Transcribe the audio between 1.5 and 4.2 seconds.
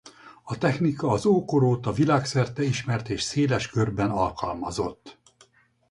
óta világszerte ismert és széles körben